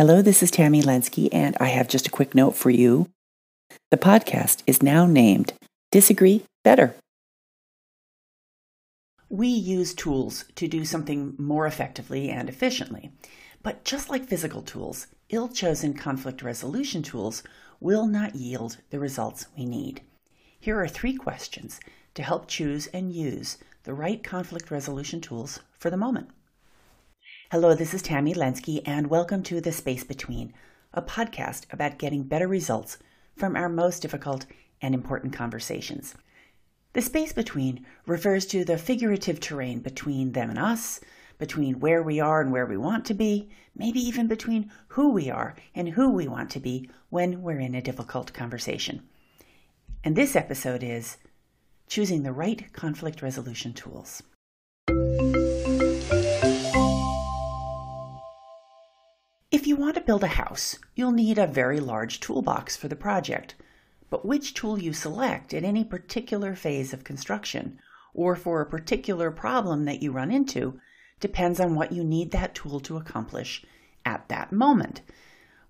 [0.00, 3.10] Hello, this is Tammy Lenski, and I have just a quick note for you.
[3.90, 5.52] The podcast is now named
[5.92, 6.94] Disagree Better.
[9.28, 13.12] We use tools to do something more effectively and efficiently.
[13.62, 17.42] But just like physical tools, ill chosen conflict resolution tools
[17.78, 20.00] will not yield the results we need.
[20.58, 21.78] Here are three questions
[22.14, 26.30] to help choose and use the right conflict resolution tools for the moment.
[27.52, 30.54] Hello, this is Tammy Lenski, and welcome to The Space Between,
[30.94, 32.96] a podcast about getting better results
[33.36, 34.46] from our most difficult
[34.80, 36.14] and important conversations.
[36.92, 41.00] The space between refers to the figurative terrain between them and us,
[41.38, 45.28] between where we are and where we want to be, maybe even between who we
[45.28, 49.02] are and who we want to be when we're in a difficult conversation.
[50.04, 51.16] And this episode is
[51.88, 54.22] choosing the right conflict resolution tools.
[59.80, 63.54] Want to build a house, you'll need a very large toolbox for the project.
[64.10, 67.78] But which tool you select at any particular phase of construction
[68.12, 70.78] or for a particular problem that you run into
[71.18, 73.64] depends on what you need that tool to accomplish
[74.04, 75.00] at that moment.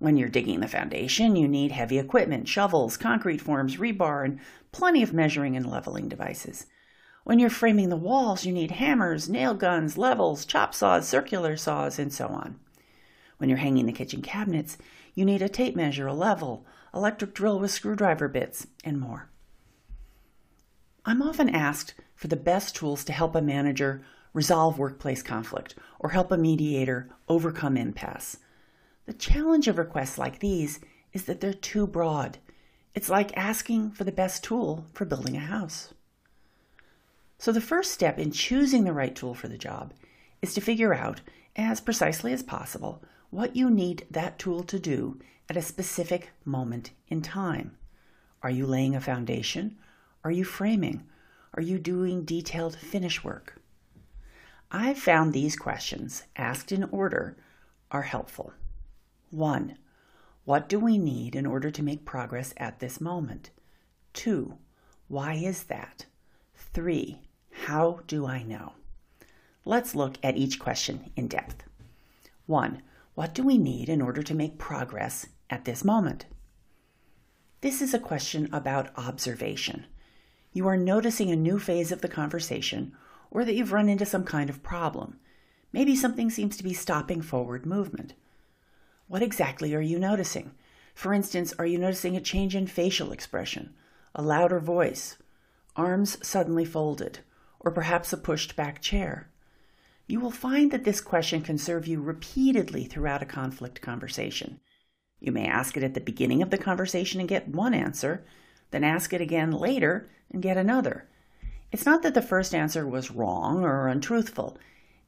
[0.00, 4.40] When you're digging the foundation, you need heavy equipment, shovels, concrete forms, rebar, and
[4.72, 6.66] plenty of measuring and leveling devices.
[7.22, 11.98] When you're framing the walls, you need hammers, nail guns, levels, chop saws, circular saws,
[11.98, 12.58] and so on.
[13.40, 14.76] When you're hanging the kitchen cabinets,
[15.14, 19.30] you need a tape measure, a level, electric drill with screwdriver bits, and more.
[21.06, 24.02] I'm often asked for the best tools to help a manager
[24.34, 28.36] resolve workplace conflict or help a mediator overcome impasse.
[29.06, 30.78] The challenge of requests like these
[31.14, 32.36] is that they're too broad.
[32.94, 35.94] It's like asking for the best tool for building a house.
[37.38, 39.94] So, the first step in choosing the right tool for the job
[40.42, 41.22] is to figure out,
[41.56, 46.90] as precisely as possible, what you need that tool to do at a specific moment
[47.08, 47.76] in time.
[48.42, 49.76] Are you laying a foundation?
[50.24, 51.04] Are you framing?
[51.54, 53.56] Are you doing detailed finish work?
[54.70, 57.36] I've found these questions, asked in order,
[57.90, 58.52] are helpful.
[59.30, 59.76] 1.
[60.44, 63.50] What do we need in order to make progress at this moment?
[64.14, 64.56] 2.
[65.08, 66.06] Why is that?
[66.56, 67.20] 3.
[67.66, 68.72] How do I know?
[69.64, 71.64] Let's look at each question in depth.
[72.46, 72.82] 1.
[73.20, 76.24] What do we need in order to make progress at this moment?
[77.60, 79.84] This is a question about observation.
[80.54, 82.96] You are noticing a new phase of the conversation
[83.30, 85.18] or that you've run into some kind of problem.
[85.70, 88.14] Maybe something seems to be stopping forward movement.
[89.06, 90.52] What exactly are you noticing?
[90.94, 93.74] For instance, are you noticing a change in facial expression,
[94.14, 95.18] a louder voice,
[95.76, 97.18] arms suddenly folded,
[97.60, 99.28] or perhaps a pushed back chair?
[100.10, 104.60] You will find that this question can serve you repeatedly throughout a conflict conversation.
[105.20, 108.24] You may ask it at the beginning of the conversation and get one answer,
[108.70, 111.08] then ask it again later and get another.
[111.72, 114.58] It's not that the first answer was wrong or untruthful,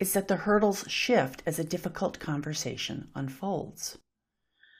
[0.00, 3.98] it's that the hurdles shift as a difficult conversation unfolds.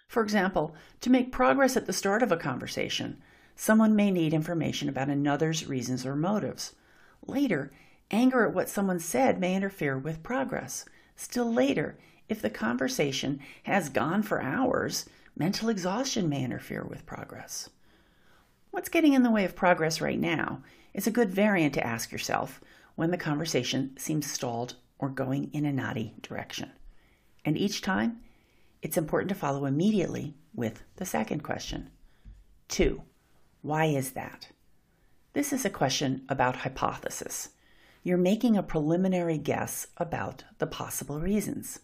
[0.08, 3.20] For example, to make progress at the start of a conversation,
[3.54, 6.74] someone may need information about another's reasons or motives.
[7.26, 7.70] Later,
[8.10, 10.86] Anger at what someone said may interfere with progress.
[11.14, 11.98] Still later,
[12.28, 17.68] if the conversation has gone for hours, mental exhaustion may interfere with progress.
[18.70, 20.62] What's getting in the way of progress right now
[20.94, 22.60] is a good variant to ask yourself
[22.94, 26.72] when the conversation seems stalled or going in a knotty direction.
[27.44, 28.20] And each time,
[28.82, 31.90] it's important to follow immediately with the second question.
[32.68, 33.02] Two,
[33.62, 34.48] why is that?
[35.32, 37.50] This is a question about hypothesis
[38.08, 41.80] you're making a preliminary guess about the possible reasons.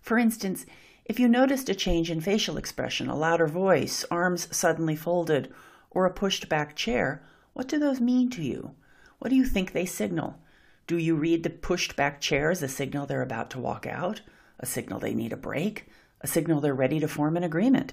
[0.00, 0.64] For instance,
[1.04, 5.52] if you noticed a change in facial expression, a louder voice, arms suddenly folded,
[5.90, 7.22] or a pushed back chair,
[7.52, 8.74] what do those mean to you?
[9.18, 10.40] What do you think they signal?
[10.86, 14.22] Do you read the pushed back chair as a signal they're about to walk out?
[14.60, 15.88] A signal they need a break?
[16.22, 17.92] A signal they're ready to form an agreement?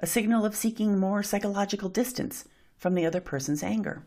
[0.00, 2.44] A signal of seeking more psychological distance
[2.76, 4.04] from the other person's anger?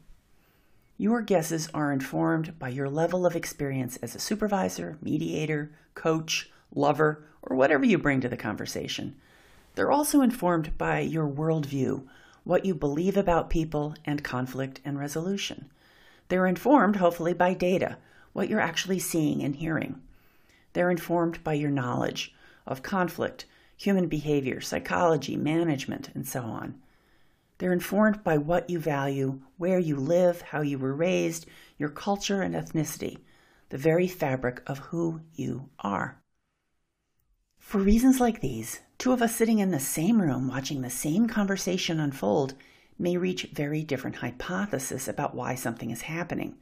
[1.04, 7.26] Your guesses are informed by your level of experience as a supervisor, mediator, coach, lover,
[7.42, 9.18] or whatever you bring to the conversation.
[9.76, 12.08] They're also informed by your worldview,
[12.46, 15.70] what you believe about people and conflict and resolution.
[16.30, 17.98] They're informed, hopefully, by data,
[18.32, 20.02] what you're actually seeing and hearing.
[20.72, 22.34] They're informed by your knowledge
[22.66, 23.44] of conflict,
[23.76, 26.76] human behavior, psychology, management, and so on.
[27.58, 31.46] They're informed by what you value, where you live, how you were raised,
[31.78, 33.20] your culture and ethnicity,
[33.70, 36.22] the very fabric of who you are.
[37.60, 41.28] For reasons like these, Two of us sitting in the same room watching the same
[41.28, 42.54] conversation unfold
[42.98, 46.56] may reach very different hypotheses about why something is happening.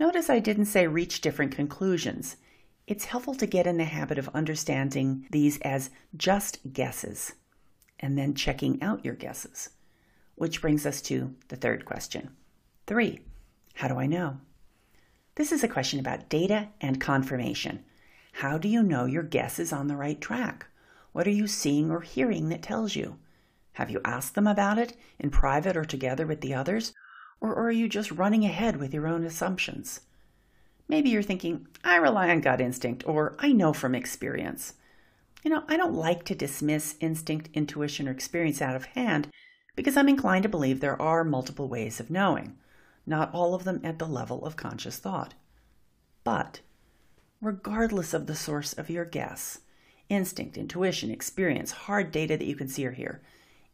[0.00, 2.36] Notice I didn't say reach different conclusions.
[2.88, 7.34] It's helpful to get in the habit of understanding these as just guesses
[8.00, 9.70] and then checking out your guesses.
[10.38, 12.30] Which brings us to the third question.
[12.86, 13.22] Three,
[13.74, 14.38] how do I know?
[15.34, 17.84] This is a question about data and confirmation.
[18.34, 20.66] How do you know your guess is on the right track?
[21.10, 23.18] What are you seeing or hearing that tells you?
[23.72, 26.92] Have you asked them about it in private or together with the others?
[27.40, 30.02] Or are you just running ahead with your own assumptions?
[30.86, 34.74] Maybe you're thinking, I rely on gut instinct, or I know from experience.
[35.42, 39.28] You know, I don't like to dismiss instinct, intuition, or experience out of hand
[39.78, 42.56] because I'm inclined to believe there are multiple ways of knowing,
[43.06, 45.34] not all of them at the level of conscious thought.
[46.24, 46.62] But,
[47.40, 49.60] regardless of the source of your guess,
[50.08, 53.22] instinct, intuition, experience, hard data that you can see or hear,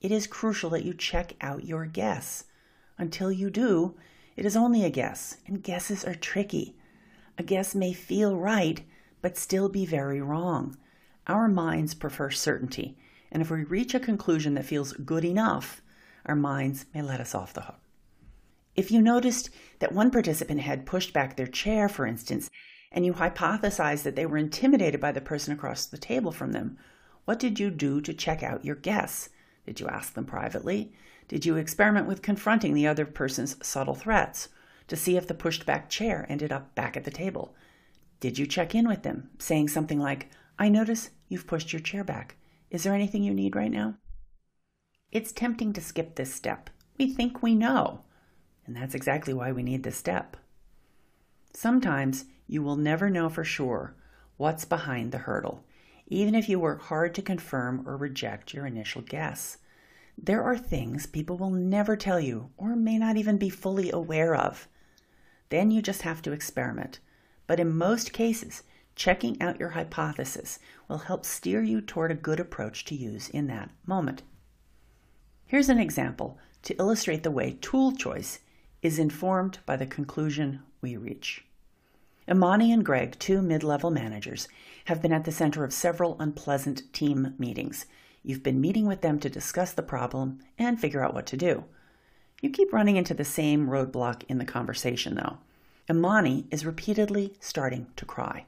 [0.03, 2.45] it is crucial that you check out your guess.
[2.99, 3.95] Until you do,
[4.37, 6.77] it is only a guess, and guesses are tricky.
[7.39, 8.83] A guess may feel right,
[9.23, 10.77] but still be very wrong.
[11.27, 12.99] Our minds prefer certainty,
[13.33, 15.81] and if we reach a conclusion that feels good enough,
[16.25, 17.81] our minds may let us off the hook.
[18.77, 22.51] If you noticed that one participant had pushed back their chair, for instance,
[22.91, 26.77] and you hypothesized that they were intimidated by the person across the table from them,
[27.25, 29.29] what did you do to check out your guess?
[29.67, 30.93] Did you ask them privately?
[31.29, 34.49] Did you experiment with confronting the other person's subtle threats
[34.89, 37.55] to see if the pushed back chair ended up back at the table?
[38.21, 40.29] Did you check in with them, saying something like,
[40.59, 42.37] I notice you've pushed your chair back.
[42.71, 43.95] Is there anything you need right now?
[45.15, 46.71] It's tempting to skip this step.
[46.99, 48.01] We think we know,
[48.67, 50.37] and that's exactly why we need this step.
[51.53, 53.95] Sometimes you will never know for sure
[54.39, 55.65] what's behind the hurdle,
[56.09, 59.59] even if you work hard to confirm or reject your initial guess.
[60.19, 64.35] There are things people will never tell you or may not even be fully aware
[64.35, 64.67] of.
[65.49, 66.99] Then you just have to experiment.
[67.47, 68.65] But in most cases,
[68.97, 70.59] checking out your hypothesis
[70.89, 74.25] will help steer you toward a good approach to use in that moment.
[75.47, 78.41] Here's an example to illustrate the way tool choice
[78.83, 81.45] is informed by the conclusion we reach.
[82.29, 84.49] Imani and Greg, two mid level managers,
[84.87, 87.87] have been at the center of several unpleasant team meetings.
[88.23, 91.65] You've been meeting with them to discuss the problem and figure out what to do.
[92.41, 95.39] You keep running into the same roadblock in the conversation, though.
[95.91, 98.47] Imani is repeatedly starting to cry.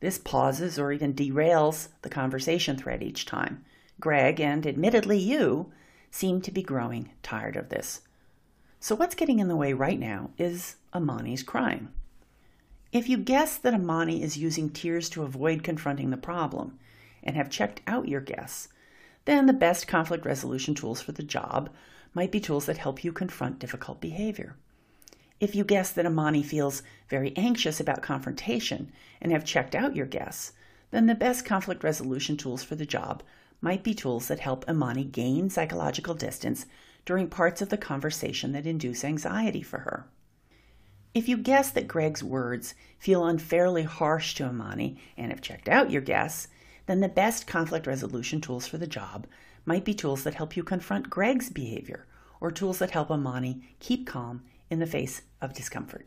[0.00, 3.64] This pauses or even derails the conversation thread each time.
[4.00, 5.72] Greg, and admittedly you,
[6.14, 8.00] seem to be growing tired of this.
[8.78, 11.88] So, what's getting in the way right now is Imani's crying.
[12.92, 16.78] If you guess that Imani is using tears to avoid confronting the problem
[17.24, 18.68] and have checked out your guess,
[19.24, 21.68] then the best conflict resolution tools for the job
[22.14, 24.54] might be tools that help you confront difficult behavior.
[25.40, 30.06] If you guess that Imani feels very anxious about confrontation and have checked out your
[30.06, 30.52] guess,
[30.92, 33.24] then the best conflict resolution tools for the job
[33.64, 36.66] might be tools that help Imani gain psychological distance
[37.06, 40.04] during parts of the conversation that induce anxiety for her.
[41.14, 45.90] If you guess that Greg's words feel unfairly harsh to Imani and have checked out
[45.90, 46.48] your guess,
[46.84, 49.26] then the best conflict resolution tools for the job
[49.64, 52.06] might be tools that help you confront Greg's behavior
[52.42, 56.06] or tools that help Imani keep calm in the face of discomfort.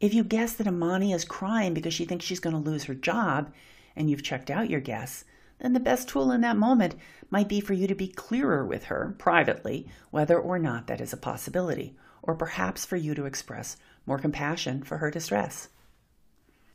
[0.00, 2.94] If you guess that Imani is crying because she thinks she's going to lose her
[2.94, 3.52] job
[3.94, 5.24] and you've checked out your guess,
[5.60, 6.94] then the best tool in that moment
[7.30, 11.12] might be for you to be clearer with her privately whether or not that is
[11.12, 13.76] a possibility or perhaps for you to express
[14.06, 15.68] more compassion for her distress.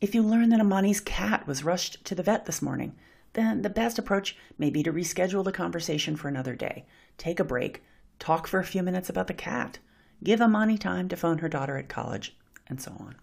[0.00, 2.94] If you learn that Imani's cat was rushed to the vet this morning,
[3.32, 6.86] then the best approach may be to reschedule the conversation for another day.
[7.18, 7.82] Take a break,
[8.18, 9.78] talk for a few minutes about the cat,
[10.22, 13.16] give Imani time to phone her daughter at college, and so on.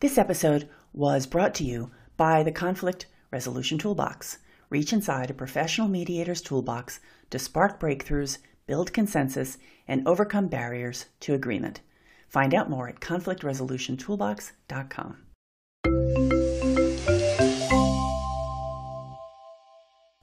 [0.00, 4.38] This episode was brought to you by the Conflict Resolution Toolbox.
[4.70, 9.58] Reach inside a professional mediator's toolbox to spark breakthroughs build consensus,
[9.88, 11.80] and overcome barriers to agreement.
[12.28, 15.16] Find out more at conflictresolutiontoolbox.com.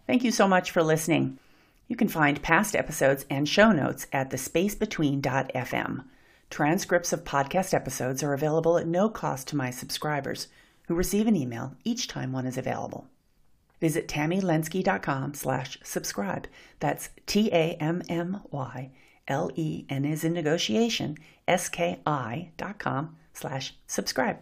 [0.07, 1.39] Thank you so much for listening.
[1.88, 6.05] You can find past episodes and show notes at thespacebetween.fm.
[6.51, 10.47] Transcripts of podcast episodes are available at no cost to my subscribers,
[10.88, 13.08] who receive an email each time one is available.
[13.82, 16.48] Visit tammylenski.com slash subscribe.
[16.80, 18.92] That's T-A-M-M-Y
[19.27, 24.38] L-E-N is in negotiation, S-K-I dot com slash subscribe.